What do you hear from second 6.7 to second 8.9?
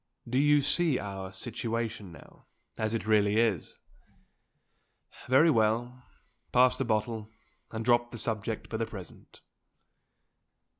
the bottle, and drop the subject for the